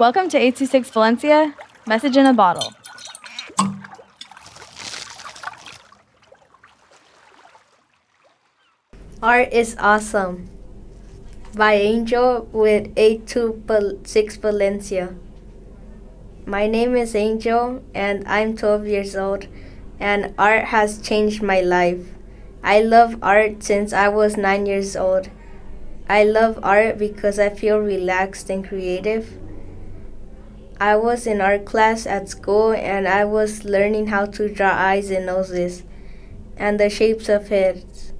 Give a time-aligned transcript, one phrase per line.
[0.00, 1.54] Welcome to 826 Valencia,
[1.86, 2.72] message in a bottle.
[9.22, 10.48] Art is awesome.
[11.54, 15.14] By Angel with 826 Valencia.
[16.46, 19.48] My name is Angel and I'm 12 years old
[19.98, 22.06] and art has changed my life.
[22.64, 25.28] I love art since I was 9 years old.
[26.08, 29.36] I love art because I feel relaxed and creative.
[30.80, 35.10] I was in art class at school and I was learning how to draw eyes
[35.10, 35.82] and noses
[36.56, 38.14] and the shapes of heads.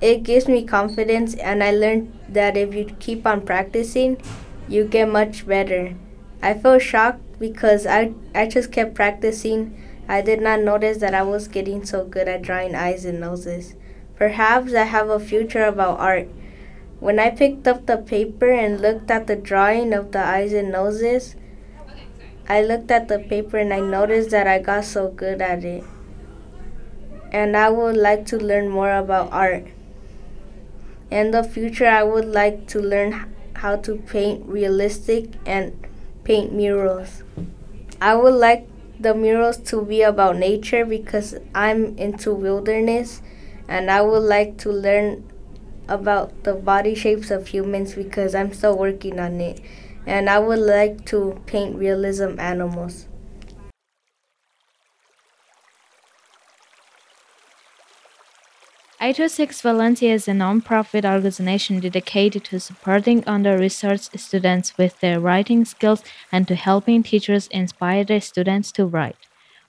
[0.00, 4.16] It gives me confidence and I learned that if you keep on practicing,
[4.66, 5.94] you get much better.
[6.42, 9.76] I felt shocked because I, I just kept practicing.
[10.08, 13.74] I did not notice that I was getting so good at drawing eyes and noses.
[14.16, 16.28] Perhaps I have a future about art.
[17.02, 20.70] When I picked up the paper and looked at the drawing of the eyes and
[20.70, 21.34] noses,
[22.48, 25.82] I looked at the paper and I noticed that I got so good at it.
[27.32, 29.66] And I would like to learn more about art.
[31.10, 35.72] In the future, I would like to learn how to paint realistic and
[36.22, 37.24] paint murals.
[38.00, 38.68] I would like
[39.00, 43.22] the murals to be about nature because I'm into wilderness
[43.66, 45.31] and I would like to learn
[45.92, 49.60] about the body shapes of humans because I'm still working on it
[50.06, 53.06] and I would like to paint realism animals.
[59.04, 65.64] Eight Six Valencia is a non-profit organization dedicated to supporting under-researched students with their writing
[65.64, 69.16] skills and to helping teachers inspire their students to write.